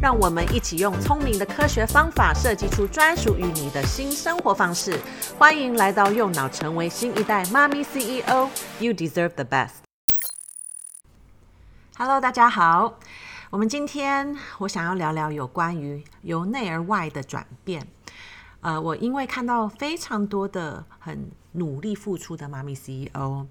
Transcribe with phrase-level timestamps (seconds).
[0.00, 4.96] 让我们一起用聪明的科学方法设计出专属于你的新生活方式。
[5.36, 8.48] 欢迎来到右脑，成为新一代妈咪 CEO。
[8.78, 9.70] You deserve the best。
[11.96, 13.00] Hello，大家好。
[13.50, 17.88] 我们今天我想要聊聊有关于由内而外的转变。
[18.60, 23.46] 呃，我因为看到非常多的很努力付出的妈咪 CEO，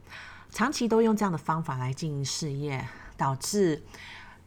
[0.49, 2.87] 长期都用这样的方法来经营事业，
[3.17, 3.83] 导致。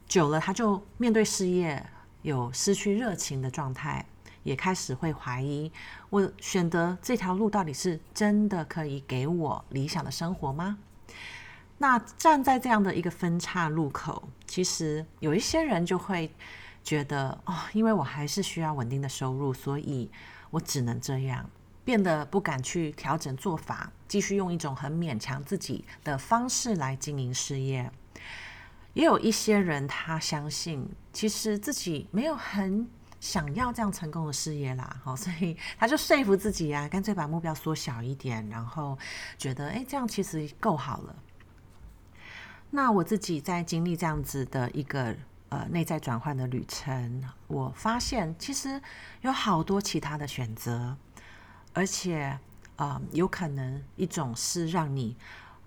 [0.08, 1.86] 久了，他就面对事业
[2.22, 4.04] 有失去热情的状态，
[4.42, 5.70] 也开始会怀疑：
[6.08, 10.78] 我选择这条路到底是真的可以给我理想的生活吗？
[11.78, 16.30] 那站在这样的一个分岔路口，其实有一些人就会
[16.84, 20.10] 觉得：哦，因为我还是需要稳定的收入，所以
[20.50, 21.48] 我只能这样，
[21.82, 27.90] 变得不敢去调整做法，继续用一种很勉强自己的方式来经营事业。
[28.94, 32.88] 也有一些人，他相信其实自己没有很
[33.20, 38.98] 想要这样成功的事业啦，好， 所以他就说服自己啊，干脆把目标缩小一点，然后
[39.38, 41.16] 觉得诶，这样其实够好了。
[42.70, 45.16] 那我自己在经历这样子的一个
[45.50, 48.80] 呃内在转换的旅程，我发现其实
[49.20, 50.96] 有好多其他的选择，
[51.72, 52.38] 而且
[52.76, 55.16] 呃有可能一种是让你。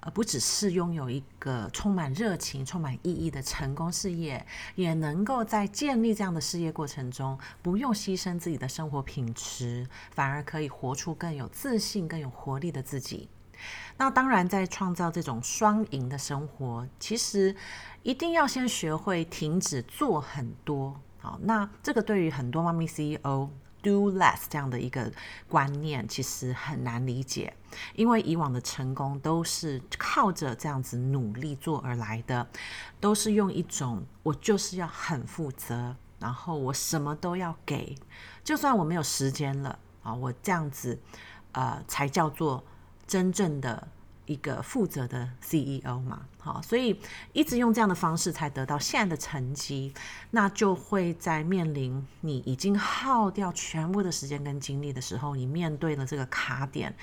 [0.05, 13.29] 而不只是拥有一个充满热情、充满意义的成功事业，也能够在建立这样的事业过程中，不用牺牲自己的生活品质，反而可以活出更有自信、更有活力的自己。
[13.97, 17.55] 那当然，在创造这种双赢的生活，其实
[18.01, 20.99] 一定要先学会停止做很多。
[21.19, 23.49] 好，那这个对于很多妈咪 CEO。
[23.83, 25.11] Do less 这样的一个
[25.49, 27.53] 观念其实很难理解，
[27.95, 32.47] 因为以往的成功都是靠着这样子努力做而来的，
[33.01, 37.93] 都是用一种我就是要很负责，然后我什么都要给，
[38.41, 40.97] 就算我没有时间了啊，我这样子
[41.51, 42.63] 呃才叫做
[43.05, 43.85] 真正的。
[44.25, 46.99] 一个负责的 CEO 嘛，好，所以
[47.33, 49.93] 一直用这样的方式才得到现在的成绩，
[50.31, 56.95] 那就会在面临你已经耗掉全部的时间跟精力的时候，你面对了这个卡点，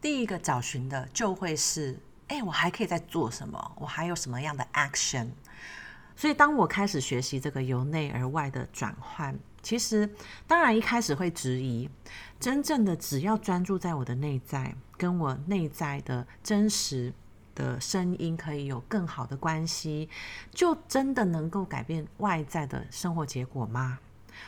[0.00, 3.72] 第一个找寻的就会是，哎，我还可以再做什么？
[3.76, 5.28] 我还有什么样的 action？
[6.16, 9.38] 所以当我开始学习这个由内而外的转换。
[9.62, 10.08] 其实，
[10.46, 11.88] 当然一开始会质疑，
[12.38, 17.12] 真正的只要专注在我的内在，跟我内在的真实
[17.54, 20.08] 的声音可以有更好的关系，
[20.52, 23.98] 就真的能够改变外在的生活结果吗？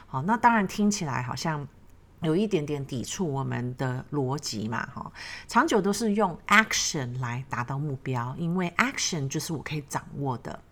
[0.07, 1.67] 好，那当然听起来好像。
[2.23, 5.11] 有一点点抵触我们的逻辑嘛，哈，
[5.49, 10.63] 长久都是用 action 来达到目标，因为 action 就是我可以掌握的。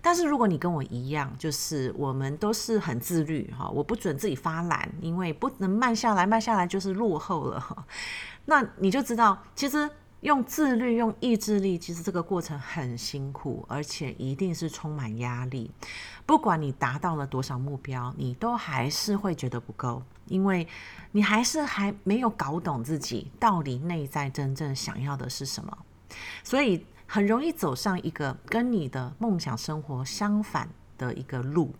[0.00, 7.86] 但是如果你跟我一样，就是我们都是很自律，哈，我不准自己发懒，因为不能慢下来，慢下来就是落后了，哈。
[8.46, 9.88] 那你就知道，其实。
[10.22, 15.70] 用自律，用意志力，其实这个过程很辛苦，而且一定是充满压力。
[16.26, 20.66] 不管你达到了多少目标，你都还是会觉得不够，因为
[21.12, 25.78] 你还是还没有搞懂自己到底内在真正想要的是什么，
[26.42, 31.72] 所以很容易走上一个跟你的梦想生活相反的一个路。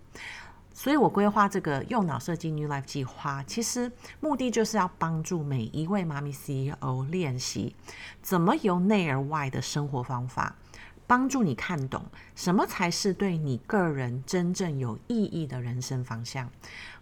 [0.72, 3.90] 所以我规划这个右脑设计 New Life 计划，其实
[4.20, 7.74] 目的就是要帮助每一位妈咪 CEO 练习
[8.20, 10.54] 怎么由内而外的生活方法，
[11.06, 16.50] 帮助你看懂什么才是对你个人真正有意义的人生方向，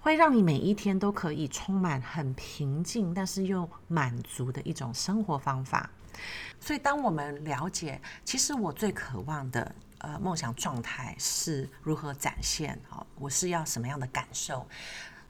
[0.00, 5.89] 会让你每一天都可以充满很平静，但是又满足的一种生活方法。
[6.60, 9.74] 所以，当我们了解，其实我最渴望的。
[9.98, 12.78] 呃，梦想状态是如何展现？
[12.91, 14.66] 好，我是要什么样的感受？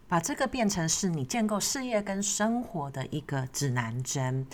[0.09, 4.45] 把这个变成是你建构事业跟生活的一个指南针。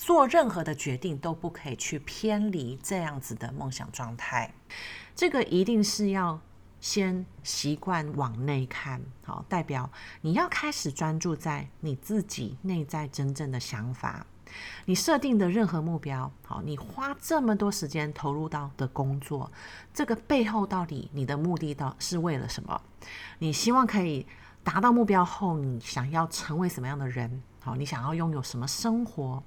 [0.00, 4.50] 做任何的决定都不可以去偏离这样子的梦想状态。
[5.14, 6.40] 这个一定是要
[6.80, 9.90] 先习惯往内看，好，代表
[10.22, 14.24] 你要开始专注在你自己内在真正的想法。
[14.86, 19.52] 你设定的任何目标，好，你花这么多时间投入到的工作，
[19.92, 22.80] 这个背后到底你的目的到是为了什么？
[23.38, 24.26] 你希望可以
[24.64, 27.42] 达到目标后，你想要成为什么样的人？
[27.60, 29.42] 好，你想要拥有什么生活？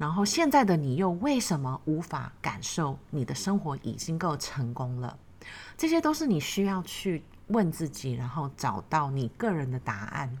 [0.00, 5.14] 然后现在的你又为什么无法感受你的生活已经够成功了？
[5.76, 10.38] 这些都是你需要去问自己，然后找到你个人的答案。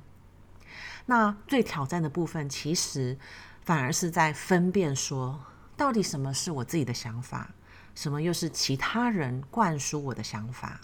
[1.04, 3.14] 那最挑战的部分，其实
[3.60, 5.38] 反而是在分辨说，
[5.76, 7.50] 到底什么是我自己的想法，
[7.94, 10.80] 什么又是其他人灌输我的想法。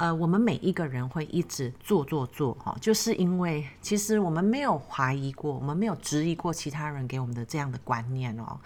[0.00, 8.58] 呃，我们每一个人会一直做做做，哈，就是因为其实我们没有怀疑过，我们没有质疑过其他人给我们的这样的观念哦。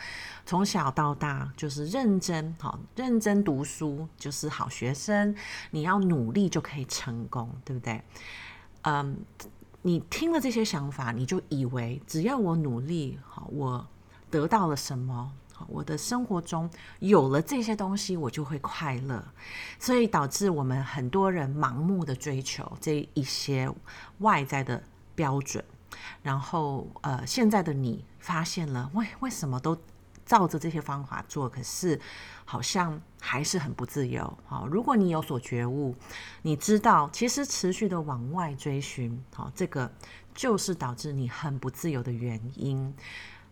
[0.46, 5.34] 从小到大就是认真，好，认真读书就是好学生，
[5.72, 8.00] 你要努力就可以成功，对不对？
[8.82, 9.16] 嗯，
[9.82, 13.84] 你听了这些想法，你就以为只要我努力，好，我
[14.30, 15.32] 得到了什么？
[15.68, 16.68] 我的生活中
[17.00, 19.24] 有了这些东西，我就会快乐，
[19.78, 23.70] 所以导致我们很多人盲目的追求这一些
[24.18, 24.82] 外在的
[25.14, 25.64] 标准，
[26.22, 29.76] 然后呃，现在的你发现了，为为什么都
[30.24, 32.00] 照着这些方法做，可是
[32.44, 34.38] 好像还是很不自由。
[34.46, 35.94] 好，如果你有所觉悟，
[36.42, 39.90] 你知道其实持续的往外追寻，好，这个
[40.34, 42.94] 就是导致你很不自由的原因。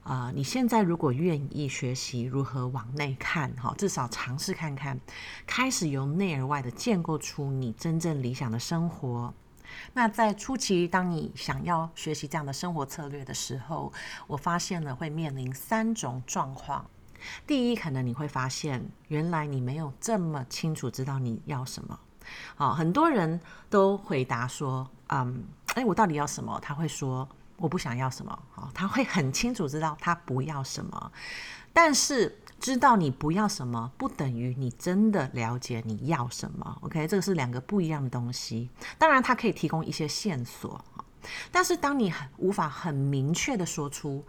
[0.05, 4.99] 啊、呃，你现在如果愿意学习如何往内看，哈，至少尝试看看，
[5.47, 9.33] 开始由内而外的建构出你真正理想的生活。
[9.95, 13.93] 那在初期，当你想要学习这样的生活策略的时候，
[14.27, 16.85] 我发现了会面临三种状况。
[17.47, 21.99] 第一，可能你会发现，原来你没有这么清楚知道你要什么。
[22.57, 23.41] 好，很多人
[23.71, 25.45] 都回答说，嗯，
[25.75, 26.59] 哎，我到底要什么？
[26.61, 27.29] 他会说。
[27.57, 31.13] 我不想要什么，好他会很清楚知道他不要什么，
[31.73, 36.79] 但是知道你不要什么，不等于你真的了解你要什么。
[36.83, 38.71] OK，这个是两个不一样的东西。
[38.99, 40.85] 当然，它可以提供一些线索，
[41.51, 44.25] 但是当你很无法很明确的说出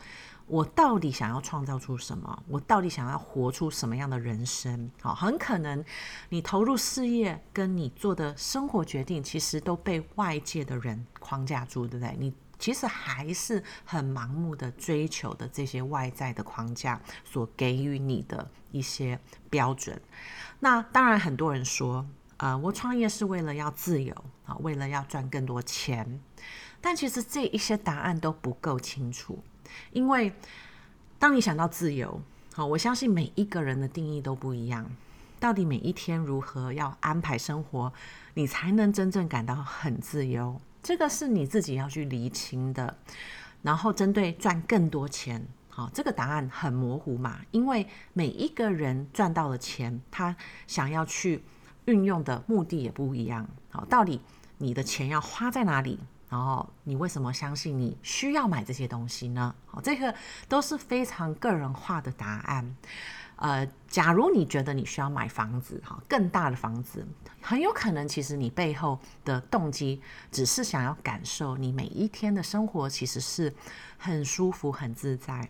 [0.45, 5.83] 我到底想要创造出什么，我到底想要活出什么样的人生，好，很可能
[6.29, 12.15] 你投入事业跟你做的生活决定，其实都被外界的人框架住，对不对？
[12.19, 12.33] 你。
[12.63, 19.19] 其实还是很盲目的追求的这些外在的框架所给予你的一些
[19.49, 20.01] 标准。
[20.61, 22.07] 那当然，很多人说，
[22.37, 24.15] 呃，我创业是为了要自由
[24.45, 26.21] 啊，为了要赚更多钱。
[26.79, 29.43] 但其实这一些答案都不够清楚，
[29.91, 30.31] 因为
[31.19, 32.21] 当你想到自由，
[32.53, 34.89] 好，我相信每一个人的定义都不一样。
[35.37, 37.91] 到底每一天如何要安排生活，
[38.35, 40.61] 你才能真正感到很自由？
[40.83, 42.95] 这个是你自己要去厘清的，
[43.61, 50.35] 然后针对赚更多钱，好，这个答案很模糊嘛，因为每一个人赚到了钱，他
[50.67, 51.41] 想要去
[51.85, 54.19] 运用的目的也不一样，好，到底
[54.57, 55.97] 你的钱要花在哪里？
[56.29, 59.55] 然后你为什么相信你需要买这些东西呢？
[59.65, 60.13] 好，这个
[60.49, 62.75] 都是非常个人化的答案。
[63.35, 67.05] 呃，假如你觉得你需要买房子，哈，更大的房子，
[67.41, 70.01] 很有可能其实你背后的动机
[70.31, 73.53] 只是想要感受你每一天的生活其实是
[73.97, 75.49] 很舒服、很自在，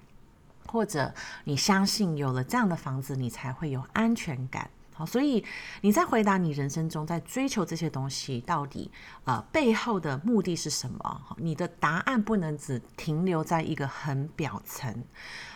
[0.68, 1.13] 或者
[1.44, 4.69] 你相信有了这样的房子，你才会有安全感。
[4.94, 5.44] 好，所以
[5.81, 8.92] 你在回答你人生中在追求这些东西到底
[9.24, 11.22] 呃背后的目的是什么？
[11.38, 14.91] 你的答案不能只停留在一个很表层，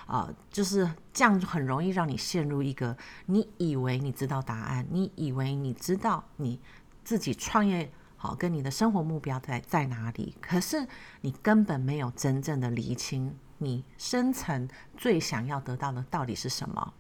[0.06, 2.98] 啊、呃，就是这样很容易让你陷入一个
[3.28, 6.60] 你以为你知道答案，你以为你知道你
[7.04, 10.88] 自己创业好跟你的生活目标在在哪里，可是
[11.22, 16.94] 你根本没有真正的厘清你深层最想要得到的到底是什么。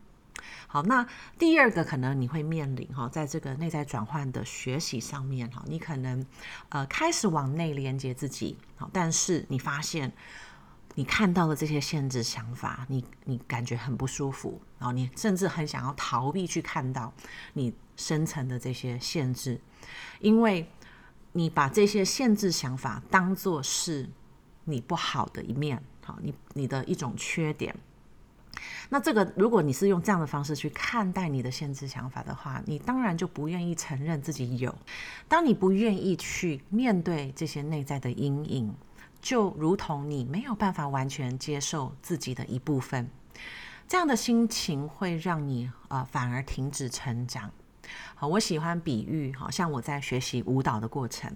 [0.70, 1.08] 好，那
[1.40, 6.26] 第二个可能你会面临哈，在这个内在转换的学习上面哈，你可能
[6.70, 10.12] 呃开始往内连接自己，好，但是你发现
[10.96, 17.14] 你看到了这些限制想法，你你感觉很不舒服，然后你甚至很想要逃避去看到
[17.54, 19.62] 你深层的这些限制，
[20.20, 20.70] 因为
[21.32, 24.10] 你把这些限制想法当作是
[24.66, 27.74] 你不好的一面，好，你你的一种缺点。
[28.90, 34.74] 那这个，如果你是用这样的方式去看待你的限制想法的话，你当然就不愿意承认自己有。
[35.28, 38.74] 当你不愿意去面对这些内在的阴影，
[39.22, 43.10] 就如同你没有办法完全接受自己的一部分，
[43.88, 47.52] 这样的心情会让你、呃、反而停止成长。
[48.15, 51.32] 好，我喜欢比喻，好像我在学习舞蹈的过程。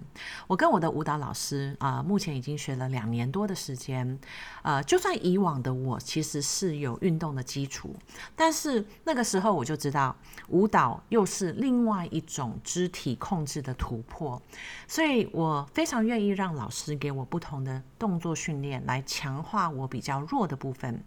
[0.46, 4.18] 我跟我的舞蹈老师啊、目前已经学了两年多的时间。
[4.62, 7.94] 呃，就算以往的我其实是有运动的基础，
[8.36, 10.14] 但是那个时候我就知道，
[10.48, 14.40] 舞蹈又是另外一种肢体控制的突破，
[14.86, 21.02] 所以我非常愿意让老师给我不同的动作训练，来强化我比较弱的部分。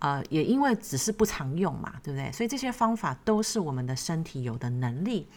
[0.00, 2.30] 呃，也因为只是不常用嘛，对不对？
[2.30, 5.28] 所以这些方法都是我们的身体有的能力。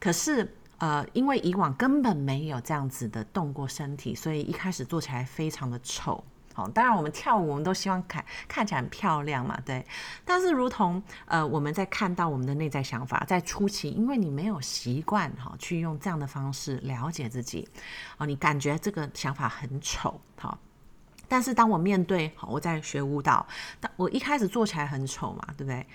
[0.00, 6.24] 可是，呃，因为以往根本没有这样子的动过身体，所以一开始做起来非常的丑。
[6.54, 9.86] 好，当然我们跳舞，我们都希望看看起来很漂亮嘛，对。
[10.24, 17.68] 但是，如同呃，我们在看到我们的内在想法，在初期，因为你没有习惯哈，去用这样的方式了解自己，
[18.16, 20.58] 哦，你感觉这个想法很丑，好。
[21.28, 23.46] 但是当我面对，好，我在学舞蹈，
[23.78, 25.86] 但我一开始做起来很丑嘛，对不对？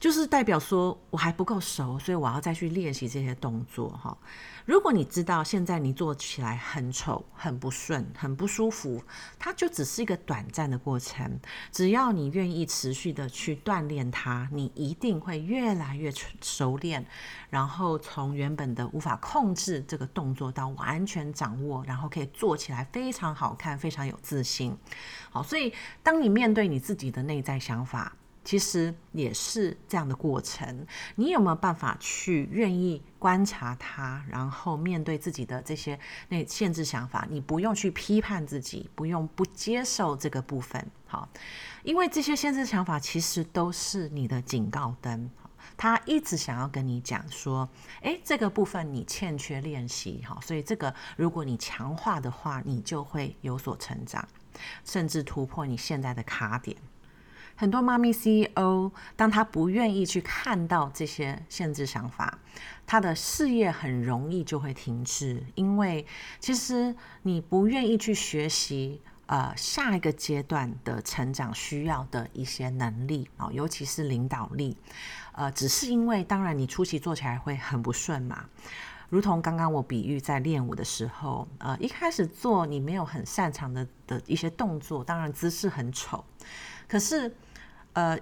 [0.00, 4.16] 就是代表说我还不够熟，所以我要再去练习这些动作哈。
[4.64, 9.02] 如果你知道现在你做起来很丑、很不顺、很不舒服，
[9.38, 11.38] 它就只是一个短暂的过程。
[11.70, 17.04] 只要你愿意持续的去锻炼它，你一定会越来越熟练，
[17.50, 24.74] 然后从原本的无法控制这个动作到完全掌握，然后可以做起来非常好看、非常有自信。
[25.30, 37.26] 好，所以当你面对你自己的内在想法，其实也是这样的过程，你有没有办法去愿意观察它，然后面对自己的这些那限制想法？
[37.30, 41.28] 你不用去批判自己，不用不接受这个部分，好，
[41.82, 45.30] 因为这些限制想法其实都是你的警告灯，
[45.76, 47.68] 他一直想要跟你讲说，
[48.00, 54.26] 诶，这个部分你欠缺练习，好，所以这个如果你强化的话，你就会有所成长，
[54.84, 56.74] 甚至突破你现在的卡点。
[57.60, 62.38] 很多妈咪 CEO，当他不愿意去看到这些限制想法，
[62.86, 65.44] 他的事业很容易就会停滞。
[65.56, 66.06] 因为
[66.38, 74.74] 其实你不愿意去学习，呃，下一个阶段的成长需要的一些能力啊，尤其是领导力，
[75.32, 78.46] 呃，只是因为当然你初期做起来会很不顺嘛。
[79.10, 86.24] 如同刚刚我比喻在练舞的时候，呃，一开始做你没有很擅长的的一些动作，当然姿势很丑，
[86.88, 87.30] 可是。
[87.92, 88.18] 呃，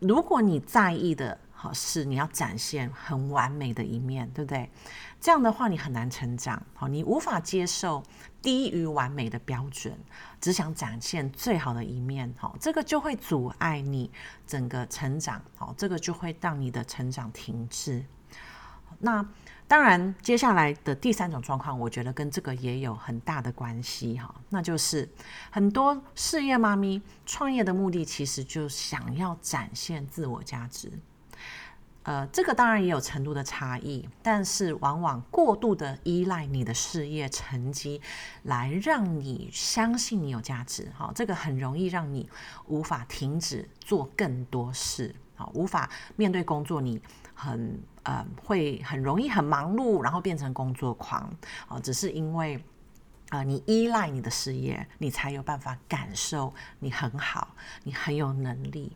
[0.00, 4.68] 如果你在意的好是你要展现很完美的一面，对不对？
[5.20, 8.02] 这样的话你很难成长，好，你无法接受
[8.42, 9.96] 低于完美的标准，
[10.40, 14.10] 只想展现最好的一面，好，这个就会阻碍你
[14.46, 18.04] 整个成长，好，这个就会让你的成长停滞。
[19.00, 19.26] 那。
[19.66, 25.08] 当然，接下来的第三种状况，我觉得跟这个也有很大的关系哈，那就是
[25.50, 30.92] 很多事业妈咪创业的目的，其实就想要展现自我价值。
[32.02, 38.02] 呃，这个当然也有程度的差异，但是往往过度的依赖你的事业成绩
[38.42, 42.28] 来让你相信你有价值，哈，这个很容易让你
[42.66, 47.00] 无法停止做更多事，好，无法面对工作，你
[47.34, 47.82] 很。
[48.06, 51.22] 呃，会很容易很忙碌，然后变成工作狂
[51.66, 52.62] 啊、只是因为
[53.30, 57.48] 啊、你依赖你的事业，你才有办法感受你很好，
[57.82, 58.94] 你很有能力。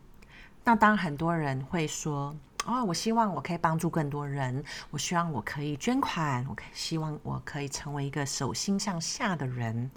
[0.62, 2.36] 那当很多人会说
[2.68, 9.90] ：“哦，我希望我可以帮助更多人，我希望我可以捐款，我希望我可以成为一个手心向下的人。”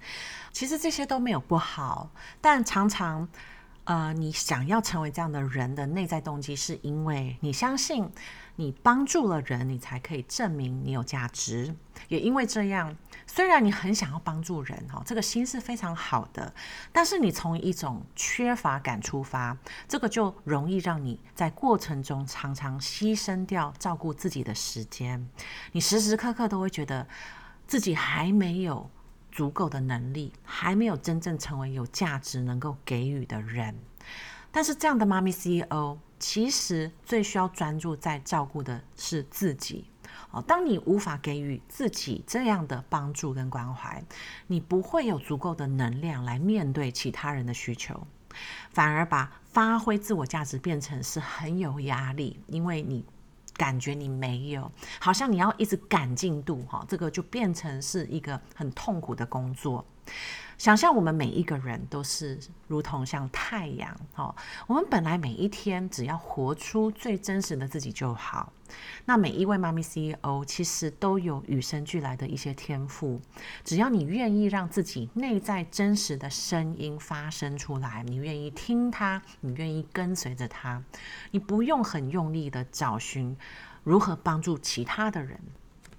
[0.53, 3.27] 其实这些都没有不好，但常常
[3.91, 8.09] 呃，你想要成为这样的人的内在动机，是因为你相信。
[8.57, 11.73] 你帮助了人，你才可以证明你有价值。
[12.09, 12.95] 也因为这样，
[13.25, 16.53] 虽然你很想要帮助人，哈，这个心是非常好的，
[16.91, 19.57] 但是你从一种缺乏感出发，
[19.87, 25.27] 这个就容易让你在过程中常常牺牲掉照顾自己的时间。
[25.71, 27.07] 你时时刻刻都会觉得
[27.65, 28.89] 自己还没有
[29.31, 33.75] 足够的能力，还没有真正成为有价值能够给予的人。
[34.51, 35.97] 但是这样的妈咪 CEO。
[36.23, 39.89] 其实最需要专注在照顾的是自己
[40.29, 40.39] 哦。
[40.39, 44.03] 当你无法给予自己这样的帮助跟关怀，
[44.45, 48.05] 你不会有足够的能量来面对其他人的需求，
[48.69, 53.03] 反而把发挥自我价值变成是很有压力，因为你
[53.53, 59.85] 感觉你没有，好像你要一直赶进度哈，这个就变成是一个很痛苦的工作。
[60.57, 64.35] 想象我们每一个人都是如同像太阳，哦，
[64.67, 68.51] 我们本来每一天只要活出最真实的自己就好。
[69.05, 73.19] 那每一位妈咪 CEO 其实都有与生俱来的一些天赋，
[73.63, 80.83] 只要你愿意让自己内在真实的声音发生出来，你愿意听它，你愿意跟随着它，
[81.31, 83.35] 你不用很用力的找寻
[83.83, 85.39] 如何帮助其他的人。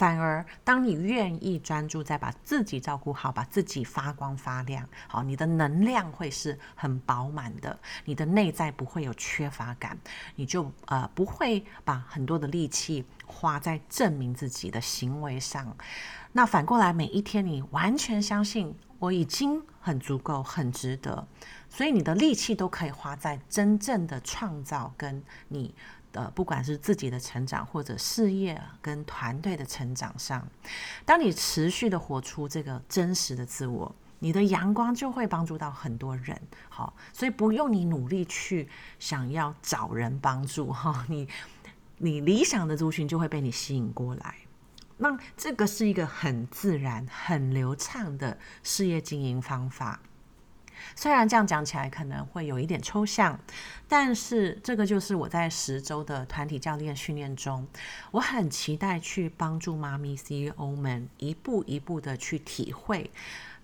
[0.03, 9.97] 反而，当你愿意专注在把自己照顾好，把自己发光发亮，好，你的能量会是很饱满的，你的内在不会有缺乏感，
[10.35, 15.77] 你就呃不会把很多的力气花在证明自己的行为上。
[16.33, 21.25] 那反过来，每一天你完全相信我已经很足够、很值得，
[21.69, 25.73] 所以你的力气都可以花在真正的创造跟你。
[26.13, 30.47] 呃，不管是自己的成长，或者事业跟团队的成长上，
[31.05, 36.41] 当你持续的活出这个真实的自我，你的阳光就会帮助到很多人。
[36.69, 41.29] 好，所以不用你努力去想要找人帮助哈，你
[41.99, 44.35] 你理想的族群就会被你吸引过来。
[44.99, 50.01] 那这个是一个很自然、很流畅的事业经营方法。
[50.95, 53.39] 虽然这样讲起来可能会有一点抽象，
[53.89, 57.67] 但是这个就是我在十周的团体教练训练中，
[58.11, 63.11] 我很期待去帮助妈咪 CEO 们一步一步的去体会，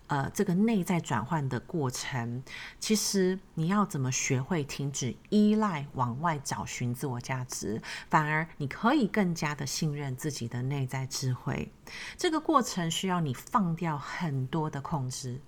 [0.06, 2.42] 呃，这个内在转换的过程。
[2.80, 11.70] 其实你要怎么学会停止依赖往外找寻自我价值，反而你可以更加的信任自己的内在智慧。
[12.16, 15.40] 这个过程需要你放掉很多的控制。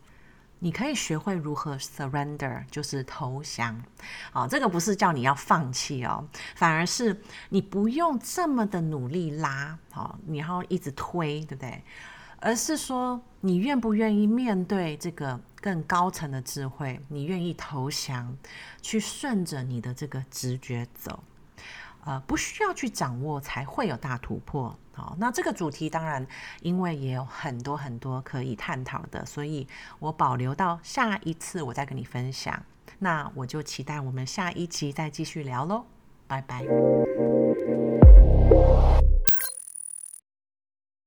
[0.60, 3.82] 你可以学会如何 surrender，就是投降。
[4.30, 6.24] 好，这个不是叫你要放弃哦，
[6.54, 11.82] 反而是你不用这么的努力拉，好，你要一直推，对不对？
[12.42, 16.98] 而是说，你愿不愿意面对这个更高层的智慧？
[17.08, 18.34] 你愿意投降，
[18.80, 21.22] 去顺着你的这个直觉走。
[22.04, 24.74] 呃，不需要去掌握，才会有大突破。
[24.94, 26.26] 好，那这个主题当然，
[26.60, 29.66] 因为也有很多很多可以探讨的，所以
[29.98, 32.62] 我保留到下一次我再跟你分享。
[32.98, 35.84] 那我就期待我们下一集再继续聊喽，
[36.26, 36.64] 拜拜。